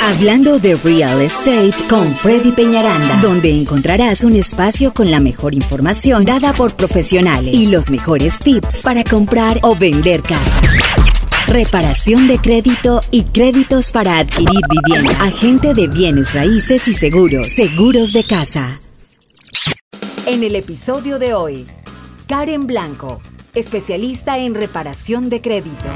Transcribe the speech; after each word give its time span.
Hablando 0.00 0.58
de 0.58 0.74
real 0.76 1.20
estate 1.20 1.74
con 1.88 2.06
Freddy 2.16 2.52
Peñaranda, 2.52 3.20
donde 3.20 3.50
encontrarás 3.50 4.22
un 4.24 4.34
espacio 4.36 4.94
con 4.94 5.10
la 5.10 5.20
mejor 5.20 5.54
información 5.54 6.24
dada 6.24 6.52
por 6.54 6.74
profesionales 6.76 7.54
y 7.54 7.66
los 7.66 7.90
mejores 7.90 8.38
tips 8.38 8.78
para 8.82 9.04
comprar 9.04 9.58
o 9.62 9.74
vender 9.74 10.22
casa. 10.22 10.60
Reparación 11.48 12.28
de 12.28 12.38
crédito 12.38 13.00
y 13.10 13.24
créditos 13.24 13.90
para 13.90 14.18
adquirir 14.18 14.60
vivienda. 14.70 15.22
Agente 15.22 15.74
de 15.74 15.88
bienes 15.88 16.32
raíces 16.32 16.88
y 16.88 16.94
seguros. 16.94 17.48
Seguros 17.48 18.12
de 18.12 18.24
casa. 18.24 18.78
En 20.26 20.42
el 20.42 20.56
episodio 20.56 21.18
de 21.18 21.34
hoy, 21.34 21.66
Karen 22.26 22.66
Blanco, 22.66 23.20
especialista 23.54 24.38
en 24.38 24.54
reparación 24.54 25.28
de 25.28 25.40
crédito 25.40 25.88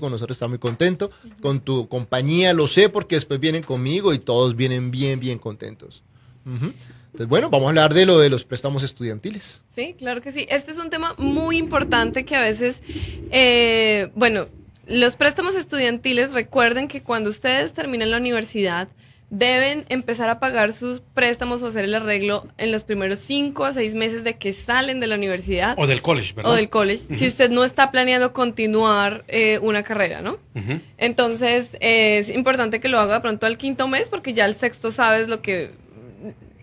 con 0.00 0.10
nosotros 0.10 0.34
está 0.34 0.48
muy 0.48 0.58
contento, 0.58 1.12
con 1.40 1.60
tu 1.60 1.86
compañía 1.88 2.52
lo 2.52 2.66
sé 2.66 2.88
porque 2.88 3.14
después 3.14 3.38
vienen 3.38 3.62
conmigo 3.62 4.12
y 4.12 4.18
todos 4.18 4.56
vienen 4.56 4.90
bien, 4.90 5.20
bien 5.20 5.38
contentos. 5.38 6.02
Entonces, 6.44 7.28
bueno, 7.28 7.48
vamos 7.48 7.66
a 7.66 7.68
hablar 7.68 7.94
de 7.94 8.04
lo 8.04 8.18
de 8.18 8.28
los 8.28 8.42
préstamos 8.44 8.82
estudiantiles. 8.82 9.62
Sí, 9.72 9.94
claro 9.96 10.20
que 10.20 10.32
sí. 10.32 10.48
Este 10.50 10.72
es 10.72 10.78
un 10.78 10.90
tema 10.90 11.14
muy 11.16 11.58
importante 11.58 12.24
que 12.24 12.34
a 12.34 12.40
veces, 12.40 12.82
eh, 13.30 14.10
bueno, 14.16 14.48
los 14.88 15.14
préstamos 15.14 15.54
estudiantiles, 15.54 16.32
recuerden 16.32 16.88
que 16.88 17.04
cuando 17.04 17.30
ustedes 17.30 17.72
terminan 17.72 18.10
la 18.10 18.16
universidad, 18.16 18.88
deben 19.30 19.84
empezar 19.88 20.30
a 20.30 20.38
pagar 20.38 20.72
sus 20.72 21.00
préstamos 21.00 21.62
o 21.62 21.66
hacer 21.66 21.84
el 21.84 21.94
arreglo 21.94 22.46
en 22.58 22.70
los 22.70 22.84
primeros 22.84 23.18
cinco 23.18 23.64
a 23.64 23.72
seis 23.72 23.94
meses 23.94 24.24
de 24.24 24.36
que 24.36 24.52
salen 24.52 25.00
de 25.00 25.06
la 25.06 25.16
universidad. 25.16 25.74
O 25.78 25.86
del 25.86 26.02
college, 26.02 26.34
¿verdad? 26.34 26.52
O 26.52 26.54
del 26.54 26.68
college, 26.68 27.14
si 27.14 27.26
usted 27.26 27.50
no 27.50 27.64
está 27.64 27.90
planeando 27.90 28.32
continuar 28.32 29.24
eh, 29.28 29.58
una 29.60 29.82
carrera, 29.82 30.22
¿no? 30.22 30.38
Entonces, 30.98 31.76
es 31.80 32.30
importante 32.30 32.80
que 32.80 32.88
lo 32.88 32.98
haga 32.98 33.14
de 33.14 33.20
pronto 33.20 33.46
al 33.46 33.58
quinto 33.58 33.88
mes 33.88 34.08
porque 34.08 34.34
ya 34.34 34.44
al 34.44 34.54
sexto 34.54 34.92
sabes 34.92 35.28
lo 35.28 35.42
que 35.42 35.70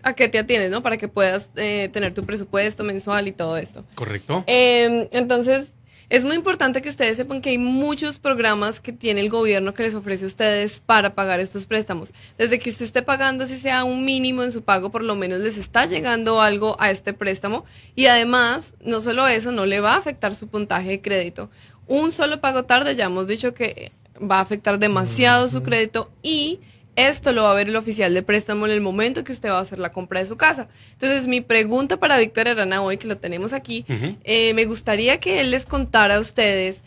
a 0.02 0.14
qué 0.14 0.28
te 0.28 0.38
atienes, 0.38 0.70
¿no? 0.70 0.82
Para 0.82 0.96
que 0.96 1.08
puedas 1.08 1.50
eh, 1.56 1.88
tener 1.92 2.14
tu 2.14 2.24
presupuesto 2.24 2.84
mensual 2.84 3.28
y 3.28 3.32
todo 3.32 3.56
esto. 3.56 3.84
Correcto. 3.94 4.44
Em, 4.46 5.08
entonces, 5.12 5.68
es 6.12 6.26
muy 6.26 6.36
importante 6.36 6.82
que 6.82 6.90
ustedes 6.90 7.16
sepan 7.16 7.40
que 7.40 7.48
hay 7.48 7.56
muchos 7.56 8.18
programas 8.18 8.80
que 8.80 8.92
tiene 8.92 9.22
el 9.22 9.30
gobierno 9.30 9.72
que 9.72 9.82
les 9.82 9.94
ofrece 9.94 10.24
a 10.24 10.26
ustedes 10.26 10.78
para 10.78 11.14
pagar 11.14 11.40
estos 11.40 11.64
préstamos. 11.64 12.12
Desde 12.36 12.58
que 12.58 12.68
usted 12.68 12.84
esté 12.84 13.00
pagando, 13.00 13.46
si 13.46 13.58
sea 13.58 13.84
un 13.84 14.04
mínimo 14.04 14.42
en 14.42 14.52
su 14.52 14.60
pago, 14.60 14.90
por 14.90 15.02
lo 15.02 15.14
menos 15.14 15.40
les 15.40 15.56
está 15.56 15.86
llegando 15.86 16.42
algo 16.42 16.76
a 16.78 16.90
este 16.90 17.14
préstamo. 17.14 17.64
Y 17.94 18.06
además, 18.06 18.74
no 18.84 19.00
solo 19.00 19.26
eso, 19.26 19.52
no 19.52 19.64
le 19.64 19.80
va 19.80 19.94
a 19.94 19.96
afectar 19.96 20.34
su 20.34 20.48
puntaje 20.48 20.90
de 20.90 21.00
crédito. 21.00 21.48
Un 21.86 22.12
solo 22.12 22.42
pago 22.42 22.64
tarde, 22.64 22.94
ya 22.94 23.06
hemos 23.06 23.26
dicho 23.26 23.54
que 23.54 23.90
va 24.20 24.36
a 24.36 24.42
afectar 24.42 24.78
demasiado 24.78 25.48
su 25.48 25.62
crédito 25.62 26.10
y 26.22 26.60
esto 26.96 27.32
lo 27.32 27.44
va 27.44 27.52
a 27.52 27.54
ver 27.54 27.68
el 27.68 27.76
oficial 27.76 28.12
de 28.12 28.22
préstamo 28.22 28.66
en 28.66 28.72
el 28.72 28.80
momento 28.80 29.24
que 29.24 29.32
usted 29.32 29.48
va 29.48 29.58
a 29.58 29.62
hacer 29.62 29.78
la 29.78 29.92
compra 29.92 30.20
de 30.20 30.26
su 30.26 30.36
casa. 30.36 30.68
Entonces, 30.92 31.26
mi 31.26 31.40
pregunta 31.40 31.98
para 31.98 32.18
Víctor 32.18 32.48
Arana 32.48 32.82
hoy, 32.82 32.98
que 32.98 33.06
lo 33.06 33.16
tenemos 33.16 33.52
aquí, 33.52 33.84
eh, 34.24 34.52
me 34.54 34.64
gustaría 34.66 35.18
que 35.18 35.40
él 35.40 35.50
les 35.50 35.64
contara 35.64 36.16
a 36.16 36.20
ustedes 36.20 36.82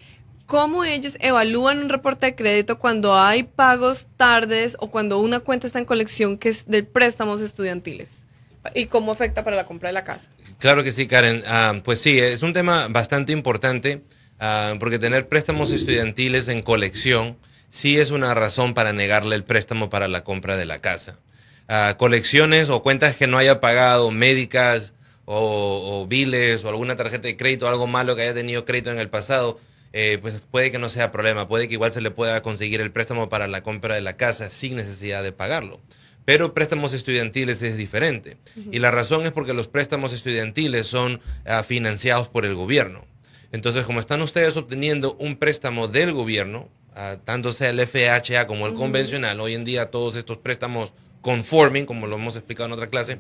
cómo 0.46 0.84
ellos 0.84 1.18
evalúan 1.20 1.80
un 1.80 1.90
reporte 1.90 2.28
de 2.28 2.36
crédito 2.36 2.78
cuando 2.78 3.16
hay 3.16 3.44
pagos 3.44 4.08
tardes 4.16 4.78
o 4.80 4.92
cuando 4.92 5.20
una 5.20 5.40
cuenta 5.40 5.68
está 5.68 5.80
en 5.80 5.86
colección 5.86 6.38
que 6.38 6.50
es 6.50 6.68
de 6.68 6.84
préstamos 6.84 7.42
estudiantiles 7.42 8.26
y 8.74 8.86
cómo 8.86 9.12
afecta 9.12 9.44
para 9.44 9.56
la 9.56 9.66
compra 9.66 9.90
de 9.90 9.94
la 9.94 10.04
casa. 10.04 10.30
Claro 10.60 10.84
que 10.84 10.92
sí, 10.92 11.08
Karen. 11.08 11.44
Ah, 11.48 11.82
pues 11.84 12.00
sí, 12.00 12.20
es 12.20 12.42
un 12.42 12.54
tema 12.54 12.88
bastante 12.90 13.32
importante 13.32 14.04
ah, 14.40 14.76
porque 14.80 15.00
tener 15.00 15.28
préstamos 15.28 15.72
estudiantiles 15.72 16.48
en 16.48 16.62
colección 16.62 17.38
sí 17.70 18.00
es 18.00 18.12
una 18.12 18.34
razón 18.34 18.74
para 18.74 18.94
negarle 18.94 19.36
el 19.36 19.44
préstamo 19.44 19.90
para 19.90 20.08
la 20.08 20.24
compra 20.24 20.58
de 20.58 20.66
la 20.66 20.80
casa. 20.80 21.18
Ah, 21.68 21.96
colecciones 21.98 22.70
o 22.70 22.84
cuentas 22.84 23.18
que 23.18 23.28
no 23.28 23.38
haya 23.38 23.60
pagado, 23.60 24.12
médicas 24.12 24.94
o, 25.26 26.06
biles 26.08 26.64
o 26.64 26.70
alguna 26.70 26.96
tarjeta 26.96 27.28
de 27.28 27.36
crédito, 27.36 27.68
algo 27.68 27.88
malo 27.88 28.16
que 28.16 28.22
haya 28.22 28.34
tenido 28.34 28.66
crédito 28.66 28.92
en 28.92 29.00
el 29.00 29.10
pasado, 29.10 29.60
eh, 29.92 30.20
pues 30.22 30.36
puede 30.52 30.72
que 30.72 30.78
no 30.78 30.90
sea 30.90 31.12
problema, 31.12 31.48
puede 31.48 31.68
que 31.68 31.74
igual 31.74 31.92
se 31.92 32.02
le 32.02 32.12
pueda 32.12 32.42
conseguir 32.42 32.82
el 32.82 32.92
préstamo 32.92 33.30
para 33.30 33.48
la 33.48 33.64
compra 33.64 33.96
de 33.96 34.02
la 34.02 34.18
casa 34.18 34.50
sin 34.50 34.76
necesidad 34.76 35.24
de 35.24 35.32
pagarlo. 35.32 35.82
Pero 36.26 36.54
préstamos 36.54 36.94
estudiantiles 36.94 37.62
es 37.62 37.78
diferente. 37.78 38.38
Y 38.72 38.80
la 38.80 38.90
razón 38.90 39.26
es 39.26 39.32
porque 39.32 39.54
los 39.54 39.68
préstamos 39.68 40.12
estudiantiles 40.12 40.88
son 40.88 41.22
ah, 41.46 41.62
financiados 41.62 42.28
por 42.28 42.46
el 42.46 42.56
gobierno. 42.56 43.06
Entonces, 43.52 43.86
como 43.86 44.00
están 44.00 44.22
ustedes 44.22 44.58
obteniendo 44.58 45.16
un 45.20 45.38
préstamo 45.38 45.88
del 45.88 46.14
gobierno, 46.14 46.68
tanto 47.26 47.52
sea 47.54 47.70
el 47.70 47.86
FHA 47.86 48.48
como 48.48 48.68
el 48.68 48.74
convencional, 48.74 49.40
hoy 49.40 49.54
en 49.54 49.66
día 49.66 49.92
todos 49.92 50.16
estos 50.16 50.38
préstamos 50.38 50.94
conforming, 51.22 51.86
como 51.86 52.08
lo 52.08 52.16
hemos 52.16 52.36
explicado 52.36 52.68
en 52.68 52.74
otra 52.74 52.88
clase, 52.88 53.20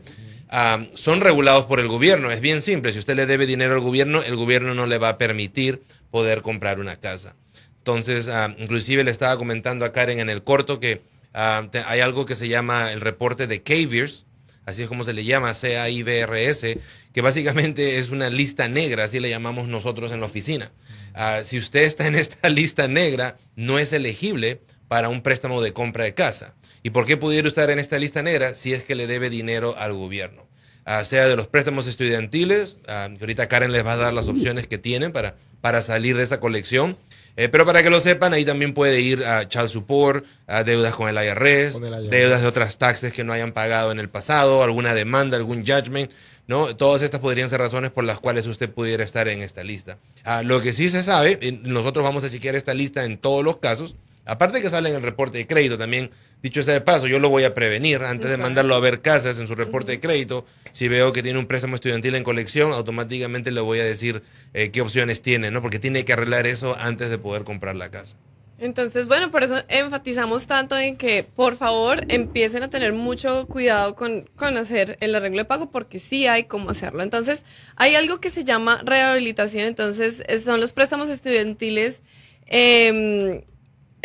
son 0.93 1.21
regulados 1.21 1.65
por 1.65 1.79
el 1.79 1.87
gobierno. 1.87 2.31
Es 2.31 2.39
bien 2.39 2.61
simple, 2.61 2.91
si 2.91 2.99
usted 2.99 3.15
le 3.15 3.25
debe 3.25 3.45
dinero 3.45 3.73
al 3.73 3.79
gobierno, 3.79 4.23
el 4.23 4.35
gobierno 4.35 4.73
no 4.73 4.85
le 4.85 4.97
va 4.97 5.09
a 5.09 5.17
permitir 5.17 5.81
poder 6.11 6.41
comprar 6.41 6.79
una 6.79 6.95
casa. 6.95 7.35
Entonces, 7.79 8.29
inclusive 8.57 9.03
le 9.03 9.11
estaba 9.11 9.37
comentando 9.37 9.85
a 9.85 9.91
Karen 9.91 10.19
en 10.19 10.29
el 10.29 10.43
corto 10.43 10.79
que 10.79 11.01
hay 11.33 11.99
algo 11.99 12.25
que 12.25 12.35
se 12.35 12.47
llama 12.47 12.91
el 12.91 13.01
reporte 13.01 13.47
de 13.47 13.61
CAVIRS, 13.61 14.25
así 14.65 14.83
es 14.83 14.87
como 14.87 15.03
se 15.03 15.13
le 15.13 15.25
llama, 15.25 15.53
C-A-I-V-R-S, 15.53 16.79
que 17.13 17.21
básicamente 17.21 17.97
es 17.97 18.09
una 18.09 18.29
lista 18.29 18.67
negra, 18.69 19.03
así 19.03 19.19
le 19.19 19.29
llamamos 19.29 19.67
nosotros 19.67 20.11
en 20.11 20.19
la 20.21 20.25
oficina. 20.27 20.71
Ah, 21.15 21.41
si 21.43 21.57
usted 21.57 21.83
está 21.83 22.07
en 22.07 22.15
esta 22.15 22.49
lista 22.49 22.87
negra, 22.87 23.37
no 23.55 23.79
es 23.79 23.93
elegible 23.93 24.61
para 24.87 25.09
un 25.09 25.21
préstamo 25.21 25.61
de 25.61 25.73
compra 25.73 26.03
de 26.03 26.13
casa. 26.13 26.53
¿Y 26.83 26.91
por 26.91 27.05
qué 27.05 27.17
pudiera 27.17 27.47
estar 27.47 27.69
en 27.69 27.79
esta 27.79 27.97
lista 27.97 28.21
negra 28.21 28.53
si 28.53 28.73
es 28.73 28.83
que 28.83 28.95
le 28.95 29.07
debe 29.07 29.29
dinero 29.29 29.75
al 29.77 29.93
gobierno? 29.93 30.45
Ah, 30.83 31.03
sea 31.03 31.27
de 31.27 31.35
los 31.35 31.47
préstamos 31.47 31.87
estudiantiles, 31.87 32.77
ah, 32.87 33.09
ahorita 33.19 33.47
Karen 33.47 33.71
les 33.71 33.85
va 33.85 33.93
a 33.93 33.97
dar 33.97 34.13
las 34.13 34.27
opciones 34.27 34.67
que 34.67 34.77
tienen 34.77 35.11
para, 35.11 35.35
para 35.61 35.81
salir 35.81 36.15
de 36.17 36.23
esa 36.23 36.39
colección. 36.39 36.97
Eh, 37.37 37.49
pero 37.49 37.65
para 37.65 37.83
que 37.83 37.89
lo 37.89 37.99
sepan, 37.99 38.33
ahí 38.33 38.45
también 38.45 38.73
puede 38.73 39.01
ir 39.01 39.25
a 39.25 39.47
child 39.47 39.67
support, 39.67 40.25
a 40.47 40.63
deudas 40.63 40.95
con 40.95 41.09
el 41.09 41.15
IRS, 41.15 41.79
deudas 42.09 42.41
de 42.41 42.47
otras 42.47 42.77
taxes 42.77 43.11
que 43.11 43.23
no 43.23 43.33
hayan 43.33 43.51
pagado 43.51 43.91
en 43.91 43.99
el 43.99 44.09
pasado, 44.09 44.63
alguna 44.63 44.93
demanda, 44.93 45.35
algún 45.35 45.65
judgment. 45.65 46.11
¿no? 46.47 46.75
Todas 46.75 47.01
estas 47.01 47.19
podrían 47.19 47.49
ser 47.49 47.59
razones 47.59 47.91
por 47.91 48.03
las 48.03 48.19
cuales 48.19 48.45
usted 48.47 48.69
pudiera 48.69 49.03
estar 49.03 49.27
en 49.27 49.41
esta 49.41 49.63
lista. 49.63 49.97
Ah, 50.23 50.43
lo 50.43 50.61
que 50.61 50.73
sí 50.73 50.89
se 50.89 51.03
sabe, 51.03 51.39
nosotros 51.63 52.03
vamos 52.03 52.23
a 52.23 52.29
chequear 52.29 52.55
esta 52.55 52.73
lista 52.73 53.03
en 53.03 53.17
todos 53.17 53.43
los 53.43 53.57
casos, 53.57 53.95
aparte 54.25 54.61
que 54.61 54.69
sale 54.69 54.89
en 54.89 54.95
el 54.95 55.03
reporte 55.03 55.37
de 55.37 55.47
crédito 55.47 55.77
también, 55.77 56.11
dicho 56.41 56.61
sea 56.61 56.73
de 56.73 56.81
paso, 56.81 57.07
yo 57.07 57.19
lo 57.19 57.29
voy 57.29 57.43
a 57.43 57.53
prevenir 57.53 58.03
antes 58.03 58.29
de 58.29 58.37
mandarlo 58.37 58.75
a 58.75 58.79
ver 58.79 59.01
casas 59.01 59.39
en 59.39 59.47
su 59.47 59.55
reporte 59.55 59.93
de 59.93 59.99
crédito. 59.99 60.45
Si 60.71 60.87
veo 60.87 61.13
que 61.13 61.23
tiene 61.23 61.39
un 61.39 61.47
préstamo 61.47 61.75
estudiantil 61.75 62.15
en 62.15 62.23
colección, 62.23 62.71
automáticamente 62.71 63.51
le 63.51 63.61
voy 63.61 63.79
a 63.79 63.85
decir 63.85 64.23
eh, 64.53 64.71
qué 64.71 64.81
opciones 64.81 65.21
tiene, 65.21 65.51
¿no? 65.51 65.61
Porque 65.61 65.79
tiene 65.79 66.03
que 66.05 66.13
arreglar 66.13 66.47
eso 66.47 66.75
antes 66.79 67.09
de 67.09 67.17
poder 67.17 67.43
comprar 67.43 67.75
la 67.75 67.89
casa. 67.89 68.17
Entonces, 68.57 69.07
bueno, 69.07 69.31
por 69.31 69.43
eso 69.43 69.55
enfatizamos 69.67 70.47
tanto 70.47 70.77
en 70.77 70.95
que, 70.95 71.23
por 71.23 71.57
favor, 71.57 72.05
empiecen 72.07 72.63
a 72.63 72.69
tener 72.69 72.93
mucho 72.93 73.47
cuidado 73.47 73.95
con, 73.95 74.29
con, 74.37 74.55
hacer 74.55 74.97
el 75.01 75.13
arreglo 75.13 75.39
de 75.39 75.45
pago, 75.45 75.71
porque 75.71 75.99
sí 75.99 76.25
hay 76.25 76.45
cómo 76.45 76.69
hacerlo. 76.69 77.03
Entonces, 77.03 77.43
hay 77.75 77.95
algo 77.95 78.21
que 78.21 78.29
se 78.29 78.45
llama 78.45 78.81
rehabilitación, 78.85 79.65
entonces, 79.65 80.23
son 80.43 80.61
los 80.61 80.71
préstamos 80.71 81.09
estudiantiles. 81.09 82.01
Em, 82.45 83.41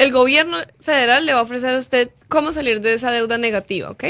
el 0.00 0.12
gobierno 0.12 0.56
federal 0.80 1.26
le 1.26 1.34
va 1.34 1.40
a 1.40 1.42
ofrecer 1.42 1.74
a 1.74 1.78
usted 1.78 2.10
cómo 2.28 2.54
salir 2.54 2.80
de 2.80 2.94
esa 2.94 3.12
deuda 3.12 3.36
negativa, 3.36 3.90
¿ok? 3.90 4.04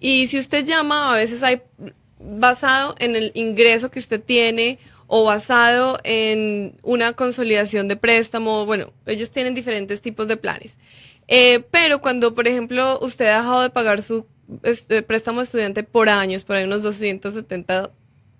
Y 0.00 0.26
si 0.26 0.40
usted 0.40 0.64
llama, 0.64 1.12
a 1.14 1.16
veces 1.16 1.44
hay 1.44 1.62
basado 2.18 2.96
en 2.98 3.14
el 3.14 3.30
ingreso 3.34 3.92
que 3.92 4.00
usted 4.00 4.20
tiene 4.20 4.80
o 5.06 5.22
basado 5.22 6.00
en 6.02 6.74
una 6.82 7.12
consolidación 7.12 7.86
de 7.86 7.94
préstamo. 7.94 8.66
Bueno, 8.66 8.92
ellos 9.06 9.30
tienen 9.30 9.54
diferentes 9.54 10.00
tipos 10.00 10.26
de 10.26 10.36
planes. 10.36 10.78
Eh, 11.28 11.64
pero 11.70 12.00
cuando, 12.00 12.34
por 12.34 12.48
ejemplo, 12.48 12.98
usted 13.00 13.26
ha 13.26 13.38
dejado 13.38 13.62
de 13.62 13.70
pagar 13.70 14.02
su 14.02 14.26
eh, 14.64 15.02
préstamo 15.02 15.42
estudiante 15.42 15.84
por 15.84 16.08
años, 16.08 16.42
por 16.42 16.56
ahí 16.56 16.64
unos 16.64 16.82
270 16.82 17.92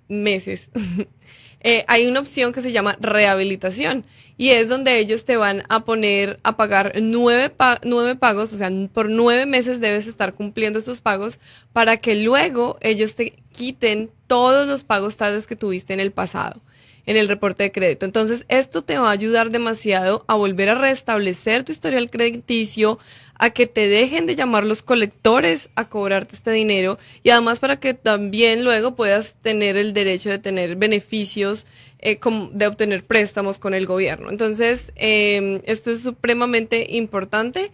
meses, 0.08 0.70
eh, 1.60 1.84
hay 1.88 2.06
una 2.06 2.20
opción 2.20 2.52
que 2.52 2.62
se 2.62 2.72
llama 2.72 2.96
rehabilitación 3.00 4.04
y 4.36 4.50
es 4.50 4.70
donde 4.70 4.98
ellos 4.98 5.26
te 5.26 5.36
van 5.36 5.64
a 5.68 5.84
poner 5.84 6.40
a 6.42 6.56
pagar 6.56 6.94
nueve, 7.02 7.52
nueve 7.82 8.16
pagos, 8.16 8.52
o 8.54 8.56
sea, 8.56 8.70
por 8.92 9.10
nueve 9.10 9.44
meses 9.44 9.80
debes 9.80 10.06
estar 10.06 10.32
cumpliendo 10.32 10.78
estos 10.78 11.02
pagos 11.02 11.38
para 11.74 11.98
que 11.98 12.14
luego 12.14 12.78
ellos 12.80 13.14
te 13.14 13.34
quiten 13.52 14.10
todos 14.26 14.66
los 14.66 14.82
pagos 14.82 15.18
tardes 15.18 15.46
que 15.46 15.56
tuviste 15.56 15.92
en 15.92 16.00
el 16.00 16.12
pasado 16.12 16.62
en 17.10 17.16
el 17.16 17.26
reporte 17.26 17.64
de 17.64 17.72
crédito. 17.72 18.06
Entonces, 18.06 18.46
esto 18.48 18.82
te 18.82 18.96
va 18.96 19.08
a 19.08 19.12
ayudar 19.12 19.50
demasiado 19.50 20.24
a 20.28 20.36
volver 20.36 20.68
a 20.68 20.76
restablecer 20.76 21.64
tu 21.64 21.72
historial 21.72 22.08
crediticio, 22.08 23.00
a 23.34 23.50
que 23.50 23.66
te 23.66 23.88
dejen 23.88 24.26
de 24.26 24.36
llamar 24.36 24.64
los 24.64 24.80
colectores 24.80 25.70
a 25.74 25.88
cobrarte 25.88 26.36
este 26.36 26.52
dinero 26.52 26.98
y 27.24 27.30
además 27.30 27.58
para 27.58 27.80
que 27.80 27.94
también 27.94 28.62
luego 28.62 28.94
puedas 28.94 29.34
tener 29.42 29.76
el 29.76 29.92
derecho 29.92 30.30
de 30.30 30.38
tener 30.38 30.76
beneficios, 30.76 31.66
eh, 31.98 32.20
de 32.52 32.66
obtener 32.68 33.04
préstamos 33.04 33.58
con 33.58 33.74
el 33.74 33.86
gobierno. 33.86 34.30
Entonces, 34.30 34.92
em, 34.94 35.62
esto 35.64 35.90
es 35.90 36.02
supremamente 36.02 36.86
importante. 36.90 37.72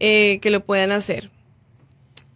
eh, 0.00 0.38
que 0.40 0.50
lo 0.50 0.60
puedan 0.64 0.92
hacer. 0.92 1.28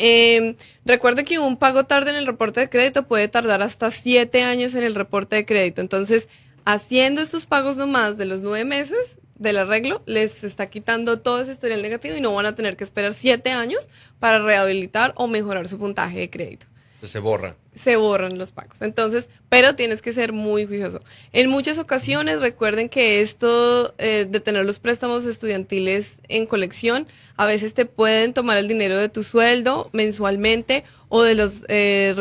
Eh, 0.04 0.56
recuerde 0.84 1.24
que 1.24 1.38
un 1.38 1.56
pago 1.56 1.84
tarde 1.84 2.10
en 2.10 2.16
el 2.16 2.26
reporte 2.26 2.58
de 2.58 2.68
crédito 2.68 3.06
puede 3.06 3.28
tardar 3.28 3.62
hasta 3.62 3.92
siete 3.92 4.42
años 4.42 4.74
en 4.74 4.82
el 4.82 4.96
reporte 4.96 5.36
de 5.36 5.46
crédito. 5.46 5.80
Entonces, 5.80 6.26
haciendo 6.64 7.20
estos 7.20 7.46
pagos 7.46 7.76
nomás 7.76 8.16
de 8.16 8.24
los 8.24 8.42
nueve 8.42 8.64
meses 8.64 9.18
del 9.36 9.58
arreglo, 9.58 10.02
les 10.06 10.44
está 10.44 10.66
quitando 10.66 11.20
todo 11.20 11.40
ese 11.40 11.52
historial 11.52 11.82
negativo 11.82 12.16
y 12.16 12.20
no 12.20 12.34
van 12.34 12.46
a 12.46 12.54
tener 12.54 12.76
que 12.76 12.84
esperar 12.84 13.12
siete 13.14 13.50
años 13.50 13.88
para 14.20 14.40
rehabilitar 14.40 15.12
o 15.16 15.26
mejorar 15.26 15.68
su 15.68 15.78
puntaje 15.78 16.20
de 16.20 16.30
crédito 16.30 16.66
se 17.06 17.18
borra. 17.18 17.56
Se 17.74 17.96
borran 17.96 18.38
los 18.38 18.52
pagos. 18.52 18.82
Entonces, 18.82 19.28
pero 19.48 19.74
tienes 19.74 20.02
que 20.02 20.12
ser 20.12 20.32
muy 20.32 20.66
juicioso. 20.66 21.02
En 21.32 21.48
muchas 21.48 21.78
ocasiones, 21.78 22.40
recuerden 22.40 22.88
que 22.88 23.20
esto 23.20 23.94
eh, 23.98 24.26
de 24.28 24.40
tener 24.40 24.64
los 24.64 24.78
préstamos 24.78 25.24
estudiantiles 25.24 26.20
en 26.28 26.46
colección, 26.46 27.06
a 27.36 27.46
veces 27.46 27.74
te 27.74 27.86
pueden 27.86 28.34
tomar 28.34 28.58
el 28.58 28.68
dinero 28.68 28.98
de 28.98 29.08
tu 29.08 29.22
sueldo 29.22 29.90
mensualmente 29.92 30.84
o 31.08 31.22
de 31.22 31.34
los, 31.34 31.64
eh, 31.68 32.14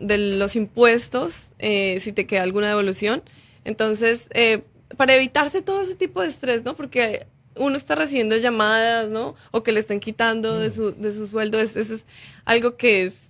de 0.00 0.18
los 0.18 0.56
impuestos, 0.56 1.52
eh, 1.58 1.98
si 2.00 2.12
te 2.12 2.26
queda 2.26 2.42
alguna 2.42 2.68
devolución. 2.68 3.22
Entonces, 3.68 4.28
eh, 4.32 4.62
para 4.96 5.14
evitarse 5.14 5.60
todo 5.60 5.82
ese 5.82 5.94
tipo 5.94 6.22
de 6.22 6.28
estrés, 6.28 6.64
¿no? 6.64 6.74
Porque 6.74 7.26
uno 7.54 7.76
está 7.76 7.94
recibiendo 7.94 8.36
llamadas, 8.36 9.08
¿no? 9.10 9.34
O 9.50 9.62
que 9.62 9.72
le 9.72 9.80
están 9.80 10.00
quitando 10.00 10.58
de, 10.58 10.70
mm. 10.70 10.74
su, 10.74 10.92
de 10.92 11.14
su 11.14 11.26
sueldo. 11.26 11.58
Eso 11.60 11.78
es 11.78 12.06
algo 12.46 12.76
que 12.76 13.02
es 13.02 13.24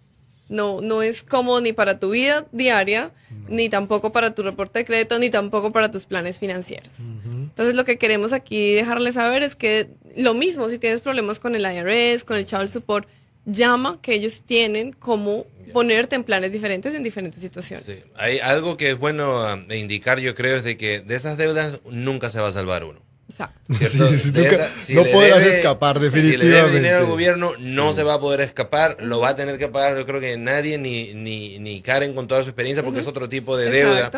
no, 0.49 0.81
no 0.81 1.02
es 1.02 1.23
cómodo 1.25 1.61
ni 1.61 1.73
para 1.73 1.99
tu 1.99 2.11
vida 2.11 2.46
diaria, 2.52 3.12
ni 3.49 3.69
tampoco 3.69 4.12
para 4.12 4.35
tu 4.35 4.43
reporte 4.43 4.79
de 4.79 4.85
crédito, 4.85 5.19
ni 5.19 5.29
tampoco 5.29 5.73
para 5.73 5.90
tus 5.90 6.06
planes 6.06 6.38
financieros. 6.38 6.94
Entonces, 7.26 7.75
lo 7.75 7.85
que 7.85 7.99
queremos 7.99 8.32
aquí 8.32 8.75
dejarles 8.75 9.14
saber 9.14 9.43
es 9.43 9.55
que 9.55 9.90
lo 10.17 10.35
mismo, 10.35 10.69
si 10.69 10.79
tienes 10.79 11.00
problemas 11.00 11.38
con 11.38 11.55
el 11.55 11.62
IRS, 11.62 12.25
con 12.25 12.37
el 12.37 12.44
Child 12.44 12.69
Support, 12.69 13.08
llama 13.44 13.99
que 14.00 14.14
ellos 14.14 14.43
tienen 14.46 14.93
como 14.93 15.44
ponerte 15.73 16.17
en 16.17 16.25
planes 16.25 16.53
diferentes 16.53 16.94
en 16.94 17.03
diferentes 17.03 17.41
situaciones. 17.41 17.85
Sí. 17.85 18.11
Hay 18.17 18.38
algo 18.38 18.76
que 18.76 18.91
es 18.91 18.99
bueno 18.99 19.43
ah, 19.44 19.59
indicar, 19.75 20.20
yo 20.20 20.35
creo, 20.35 20.56
es 20.56 20.65
de 20.65 20.76
que 20.76 21.00
de 21.00 21.15
esas 21.17 21.37
deudas 21.37 21.81
nunca 21.91 22.31
se 22.31 22.41
va 22.41 22.49
a 22.49 22.53
salvar 22.53 22.85
uno. 22.85 23.09
Exacto. 23.29 23.61
no 24.88 25.05
podrás 25.05 25.44
escapar, 25.44 26.00
definitivamente. 26.00 26.47
Si 26.47 26.50
le 26.50 26.56
debe 26.56 26.70
dinero 26.73 26.99
al 26.99 27.06
gobierno, 27.06 27.53
no 27.59 27.93
se 27.93 28.03
va 28.03 28.15
a 28.15 28.20
poder 28.20 28.41
escapar. 28.41 28.97
Lo 29.00 29.20
va 29.20 29.31
a 29.31 29.37
tener 29.37 29.59
que 29.59 29.69
pagar, 29.69 29.99
yo 29.99 30.06
creo 30.06 30.20
que 30.20 30.38
nadie, 30.38 30.79
ni, 30.79 31.12
ni, 31.12 31.59
ni 31.59 31.82
Karen 31.82 32.14
con 32.14 32.26
toda 32.26 32.43
su 32.43 32.49
experiencia, 32.49 32.82
porque 32.82 33.00
es 33.00 33.06
otro 33.06 33.29
tipo 33.29 33.56
de 33.56 33.71
deuda. 33.71 34.11